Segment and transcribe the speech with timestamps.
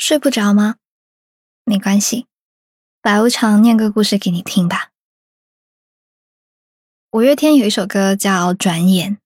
[0.00, 0.76] 睡不着吗？
[1.62, 2.26] 没关系，
[3.02, 4.92] 白无常念个故事给你听吧。
[7.10, 9.16] 五月天有一首歌叫《转眼》，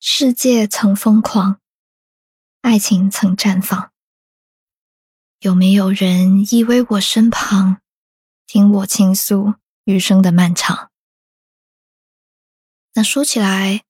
[0.00, 1.60] 世界曾疯狂，
[2.62, 3.92] 爱情曾绽放，
[5.40, 7.82] 有没有人依偎我身旁，
[8.46, 10.90] 听我倾诉余生的漫长？
[12.94, 13.84] 那说起来，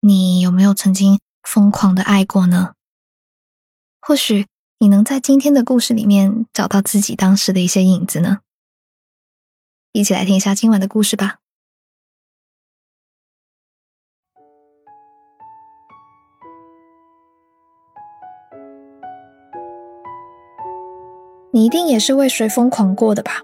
[0.00, 2.74] 你有没有曾经疯狂的爱过呢？
[4.08, 4.46] 或许
[4.78, 8.38] 你能在今天的故事里面找到自己当时的一些影子呢。
[9.92, 11.40] 一起来听一下今晚的故事吧。
[21.52, 23.42] 你一定也是为谁疯狂过的吧？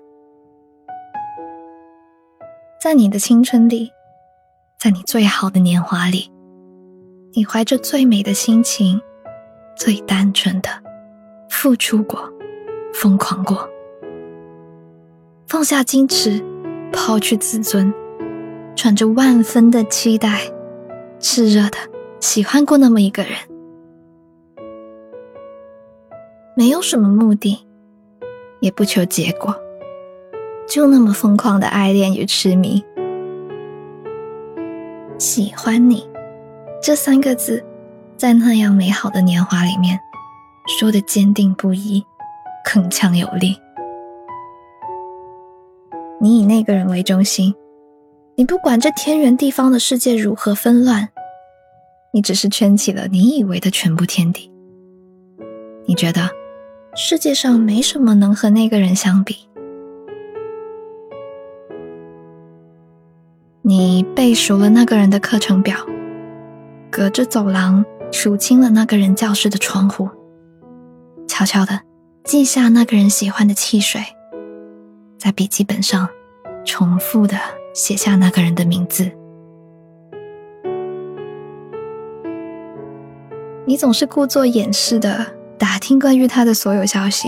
[2.80, 3.92] 在你的青春里，
[4.80, 6.32] 在你最好的年华里，
[7.34, 9.02] 你怀着最美的心情。
[9.76, 10.68] 最单纯的
[11.48, 12.32] 付出过，
[12.92, 13.68] 疯狂过，
[15.46, 16.42] 放下矜持，
[16.92, 17.92] 抛去自尊，
[18.76, 20.40] 揣着万分的期待，
[21.18, 21.78] 炽热的
[22.20, 23.32] 喜欢过那么一个人，
[26.56, 27.66] 没有什么目的，
[28.60, 29.54] 也不求结果，
[30.68, 32.84] 就那么疯狂的爱恋与痴迷。
[35.18, 36.08] 喜欢你
[36.82, 37.64] 这三个字。
[38.16, 39.98] 在那样美好的年华里面，
[40.78, 42.04] 说的坚定不移，
[42.64, 43.56] 铿锵有力。
[46.20, 47.54] 你以那个人为中心，
[48.36, 51.08] 你不管这天圆地方的世界如何纷乱，
[52.12, 54.50] 你只是圈起了你以为的全部天地。
[55.86, 56.30] 你觉得
[56.94, 59.36] 世界上没什么能和那个人相比。
[63.60, 65.76] 你背熟了那个人的课程表，
[66.90, 67.84] 隔着走廊。
[68.14, 70.08] 数清了那个人教室的窗户，
[71.26, 71.80] 悄悄的
[72.22, 74.00] 记下那个人喜欢的汽水，
[75.18, 76.08] 在笔记本上
[76.64, 77.36] 重复的
[77.74, 79.10] 写下那个人的名字。
[83.66, 85.26] 你总是故作掩饰的
[85.58, 87.26] 打听关于他的所有消息，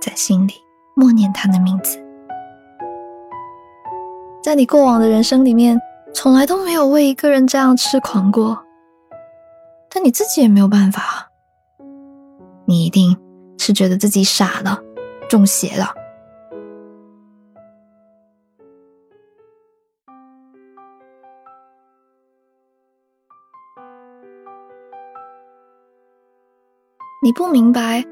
[0.00, 0.54] 在心里
[0.94, 2.02] 默念他的名字。
[4.42, 5.78] 在你过往的人生里面，
[6.14, 8.64] 从来都没有为一个人这样痴狂过。
[10.02, 11.30] 你自己也没有办法，
[12.66, 13.16] 你一定
[13.58, 14.82] 是觉得自己傻了，
[15.28, 15.94] 中邪了。
[27.22, 28.02] 你不明白，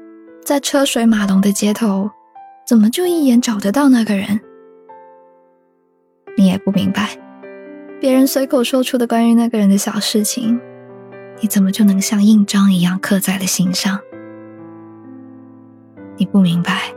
[0.45, 2.09] 在车水马龙的街头，
[2.67, 4.39] 怎么就一眼找得到那个人？
[6.37, 7.17] 你也不明白，
[7.99, 10.61] 别人随口说出的关于那个人的小事情。
[11.41, 13.99] 你怎么就能像印章一样刻在了心上？
[16.17, 16.93] 你不明白，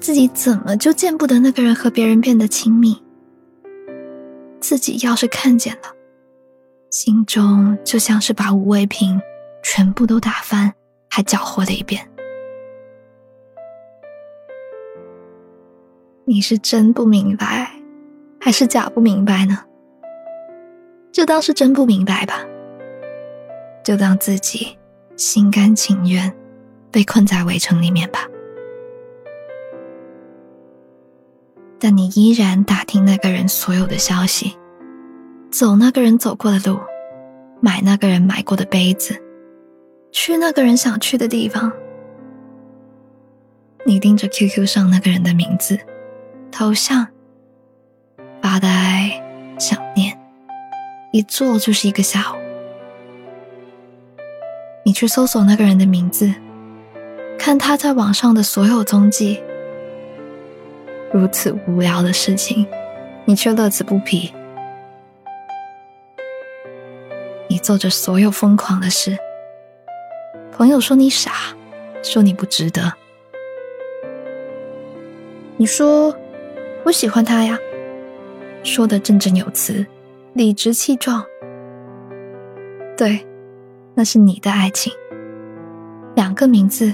[0.00, 2.96] 自己怎么就见不得那个人和别人变得亲密？
[4.60, 5.94] 自己要是看见了，
[6.90, 9.20] 心中就像是把五味瓶
[9.62, 10.72] 全部都打翻，
[11.10, 12.08] 还搅和了一遍。
[16.24, 17.70] 你是真不明白，
[18.40, 19.58] 还是假不明白呢？
[21.12, 22.42] 就当是真不明白吧。
[23.86, 24.76] 就当自己
[25.16, 26.34] 心甘情愿
[26.90, 28.26] 被困在围城里面吧。
[31.78, 34.58] 但你依然打听那个人所有的消息，
[35.52, 36.80] 走那个人走过的路，
[37.60, 39.22] 买那个人买过的杯子，
[40.10, 41.72] 去那个人想去的地方。
[43.84, 45.78] 你盯着 QQ 上那个人的名字、
[46.50, 47.06] 头像，
[48.42, 49.22] 发呆、
[49.60, 50.18] 想念，
[51.12, 52.45] 一坐就是一个下午。
[54.86, 56.32] 你去搜索那个人的名字，
[57.36, 59.42] 看他在网上的所有踪迹。
[61.12, 62.64] 如此无聊的事情，
[63.24, 64.32] 你却乐此不疲。
[67.48, 69.18] 你做着所有疯狂的事。
[70.52, 71.32] 朋友说你傻，
[72.00, 72.92] 说你不值得。
[75.56, 76.16] 你说
[76.84, 77.58] 我喜欢他呀，
[78.62, 79.84] 说的振振有词，
[80.34, 81.26] 理直气壮。
[82.96, 83.26] 对。
[83.98, 84.92] 那是你的爱情，
[86.14, 86.92] 两个名字，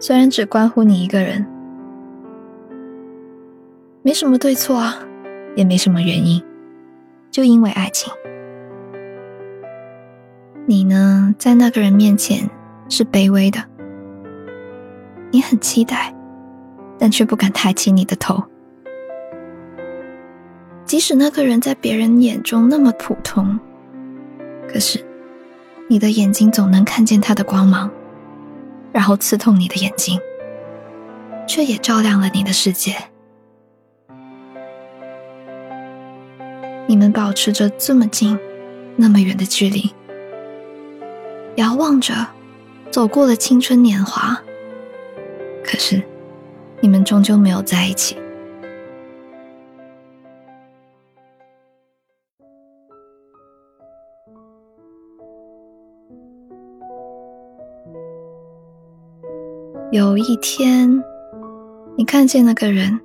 [0.00, 1.46] 虽然只关乎你一个人，
[4.02, 4.98] 没什么对错啊，
[5.54, 6.42] 也没什么原因，
[7.30, 8.12] 就因为爱情。
[10.66, 12.50] 你呢，在那个人面前
[12.88, 13.62] 是卑微的，
[15.30, 16.12] 你很期待，
[16.98, 18.42] 但却不敢抬起你的头，
[20.84, 23.56] 即使那个人在别人眼中那么普通，
[24.68, 25.00] 可是。
[25.92, 27.90] 你的眼睛总能看见他的光芒，
[28.92, 30.18] 然后刺痛你的眼睛，
[31.46, 32.96] 却也照亮了你的世界。
[36.86, 38.38] 你们保持着这么近、
[38.96, 39.92] 那么远的距离，
[41.56, 42.26] 遥望着，
[42.90, 44.40] 走过了青春年华。
[45.62, 46.02] 可是，
[46.80, 48.16] 你们终究没有在一起。
[59.92, 60.90] 有一天，
[61.96, 62.98] 你看见那个人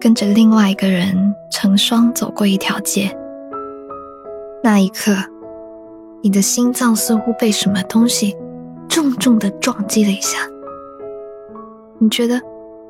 [0.00, 1.34] 跟着另外一个人。
[1.50, 3.16] 成双走过一条街，
[4.60, 5.14] 那一刻，
[6.20, 8.36] 你的心脏似乎被什么东西
[8.88, 10.38] 重重的撞击了一下。
[12.00, 12.40] 你觉得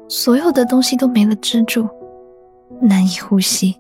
[0.09, 1.87] 所有的东西都没了支柱，
[2.81, 3.76] 难以呼吸。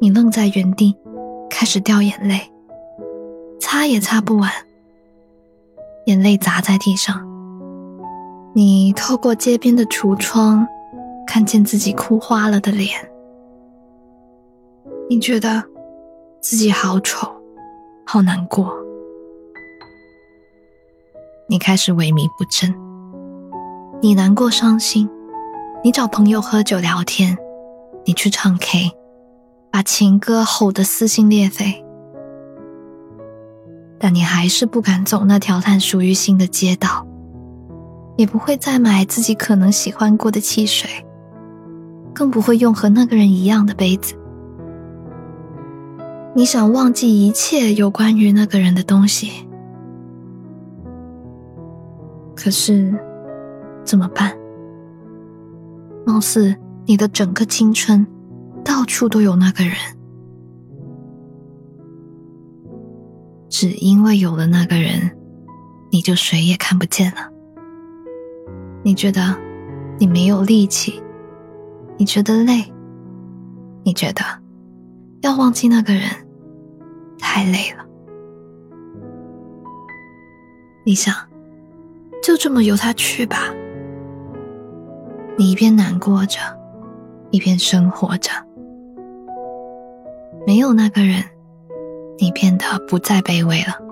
[0.00, 0.94] 你愣在原地，
[1.48, 2.40] 开始掉眼泪，
[3.60, 4.50] 擦也擦不完，
[6.06, 7.29] 眼泪砸在地上。
[8.54, 10.66] 你透过街边的橱窗。
[11.26, 12.90] 看见自己哭花了的脸，
[15.08, 15.62] 你觉得
[16.40, 17.32] 自己好丑，
[18.04, 18.74] 好难过。
[21.48, 22.74] 你开始萎靡不振，
[24.02, 25.08] 你难过伤心，
[25.84, 27.38] 你找朋友喝酒聊天，
[28.04, 28.90] 你去唱 K，
[29.70, 31.84] 把情歌吼得撕心裂肺，
[34.00, 37.06] 但你还是不敢走那条探属于心的街道，
[38.20, 40.90] 也不会再买自己可能喜欢过的汽水。
[42.12, 44.14] 更不会用和那个人一样的杯子。
[46.34, 49.30] 你想忘记一切有关于那个人的东西，
[52.36, 52.94] 可是
[53.84, 54.36] 怎么办？
[56.04, 58.06] 貌似你的整个青春，
[58.62, 59.74] 到处都有那个人，
[63.48, 65.16] 只因为有了那个人，
[65.90, 67.39] 你就谁也看不见了。
[68.82, 69.36] 你觉得
[69.98, 71.02] 你没有力气。
[71.96, 72.64] 你觉得累？
[73.82, 74.22] 你觉得
[75.20, 76.02] 要忘记那个人
[77.18, 77.84] 太累了？
[80.84, 81.14] 你想
[82.22, 83.52] 就这么由他去吧？
[85.36, 86.38] 你一边难过着，
[87.30, 88.30] 一边生活着。
[90.46, 91.22] 没有那个人，
[92.18, 93.89] 你变得不再卑微了。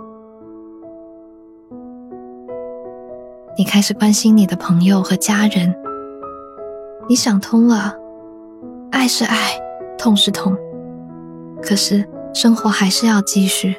[3.58, 5.74] 你开始关心你的朋友和家人。
[7.08, 7.92] 你想通了，
[8.92, 9.50] 爱是爱，
[9.98, 10.56] 痛是痛，
[11.60, 13.74] 可是生活还是要继续。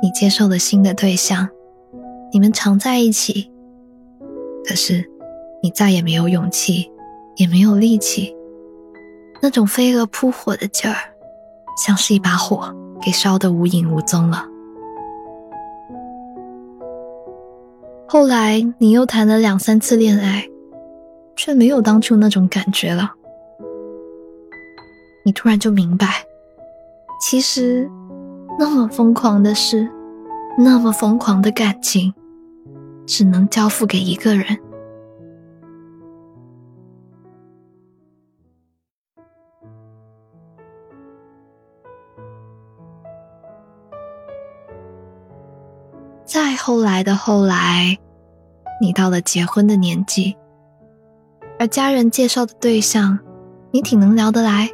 [0.00, 1.48] 你接受了新的对象，
[2.32, 3.50] 你们常在一起，
[4.64, 5.04] 可是
[5.60, 6.88] 你再也没有勇气，
[7.34, 8.32] 也没有力气，
[9.42, 10.96] 那种飞蛾扑火的劲儿，
[11.84, 12.72] 像是一把火
[13.02, 14.46] 给烧得无影无踪了。
[18.08, 20.48] 后来你又谈了两三次恋爱。
[21.38, 23.12] 却没有当初那种感觉了。
[25.24, 26.08] 你突然就明白，
[27.20, 27.88] 其实
[28.58, 29.88] 那么疯狂的事，
[30.58, 32.12] 那么疯狂的感情，
[33.06, 34.44] 只能交付给一个人。
[46.68, 47.96] 后来的后来，
[48.78, 50.36] 你到了结婚的年纪。
[51.58, 53.18] 而家人介绍的对象，
[53.70, 54.68] 你挺能聊得来，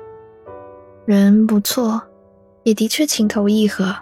[1.07, 2.03] 人不错，
[2.65, 3.95] 也的确情投意合。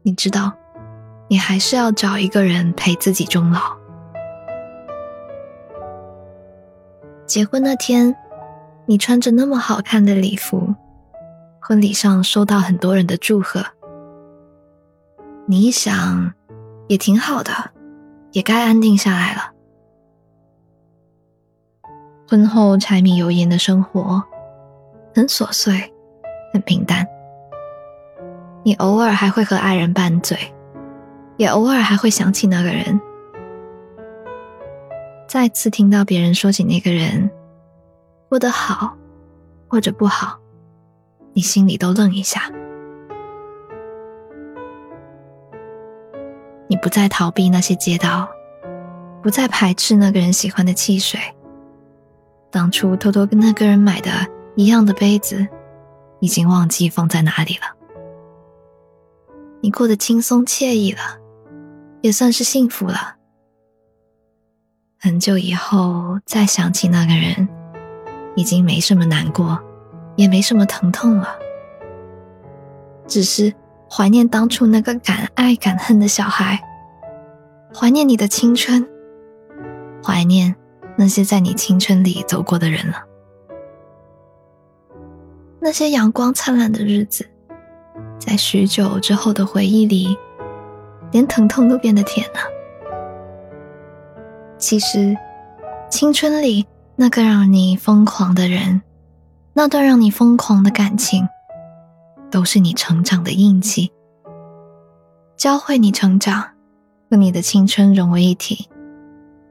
[0.00, 0.50] 你知道，
[1.28, 3.60] 你还是要找一个人陪自己终老。
[7.26, 8.16] 结婚那天，
[8.86, 10.74] 你穿着那么好看的礼服，
[11.60, 13.62] 婚礼上收到很多人的祝贺。
[15.46, 16.32] 你一想，
[16.88, 17.52] 也挺好的，
[18.30, 19.50] 也该安定下来了。
[22.28, 24.22] 婚后柴米油盐的生活，
[25.14, 25.92] 很琐碎，
[26.52, 27.06] 很平淡。
[28.62, 30.38] 你偶尔还会和爱人拌嘴，
[31.36, 33.00] 也偶尔还会想起那个人。
[35.28, 37.28] 再次听到别人说起那个人，
[38.28, 38.96] 过得好
[39.68, 40.38] 或者不好，
[41.32, 42.50] 你心里都愣一下。
[46.72, 48.26] 你不再逃避那些街道，
[49.22, 51.20] 不再排斥那个人喜欢的汽水。
[52.50, 54.08] 当初偷偷跟那个人买的
[54.56, 55.46] 一样的杯子，
[56.20, 57.76] 已经忘记放在哪里了。
[59.60, 61.18] 你过得轻松惬意了，
[62.00, 63.16] 也算是幸福了。
[64.98, 67.46] 很久以后再想起那个人，
[68.34, 69.62] 已经没什么难过，
[70.16, 71.36] 也没什么疼痛了。
[73.06, 73.52] 只是
[73.94, 76.58] 怀念当初那个敢爱敢恨的小孩，
[77.74, 78.88] 怀念你的青春，
[80.02, 80.56] 怀念
[80.96, 83.04] 那些在你青春里走过的人了。
[85.60, 87.28] 那些阳光灿烂的日子，
[88.18, 90.16] 在许久之后的回忆里，
[91.10, 92.40] 连疼痛都变得甜了。
[94.56, 95.14] 其实，
[95.90, 96.64] 青春里
[96.96, 98.80] 那个让你疯狂的人，
[99.52, 101.28] 那段让你疯狂的感情，
[102.32, 103.92] 都是你成长的印记，
[105.36, 106.42] 教会你成长，
[107.10, 108.70] 和你的青春融为一体，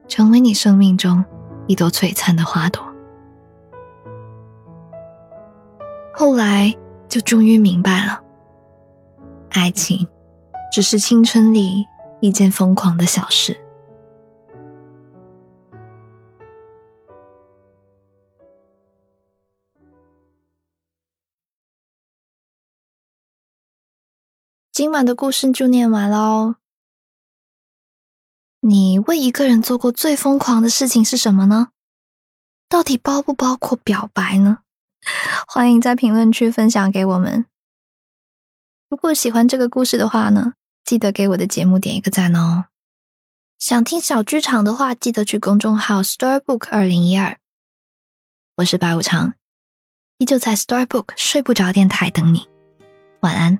[0.08, 1.24] 成为你生命中
[1.68, 2.84] 一朵璀璨的花朵。
[6.12, 6.76] 后来
[7.08, 8.20] 就终于明白了，
[9.52, 10.08] 爱情
[10.74, 11.86] 只是青春里
[12.20, 13.56] 一件疯狂的小事。
[24.82, 26.56] 今晚的故事就念完喽。
[28.62, 31.68] 你为一个人做过最疯狂的事情是什么呢？
[32.68, 34.64] 到底包不包括表白呢？
[35.48, 37.46] 欢迎在评论区分享给我们。
[38.90, 42.66] 如果喜欢这个故事的话呢，记得给我的节目点一个赞哦。
[43.60, 47.38] 想听小剧场的话，记得去公众号 Storybook 二零一二。
[48.56, 49.36] 我是白无常，
[50.18, 52.50] 依旧在 Storybook 睡不着电台等你。
[53.20, 53.60] 晚安。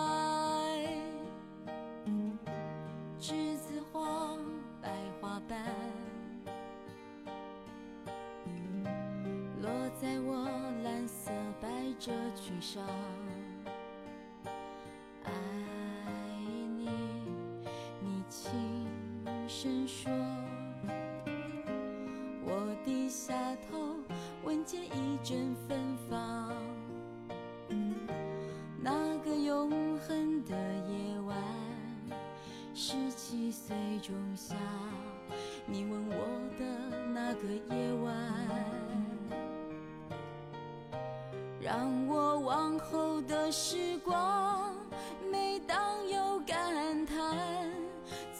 [12.03, 12.83] 这裙上，
[15.23, 15.31] 爱
[16.75, 16.89] 你，
[17.99, 18.49] 你轻
[19.47, 20.11] 声说。
[22.43, 23.35] 我低下
[23.69, 23.97] 头，
[24.43, 25.77] 闻见一阵芬
[26.09, 26.30] 芳。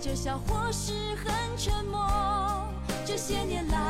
[0.00, 2.00] 着笑或是很沉默，
[3.04, 3.89] 这些年来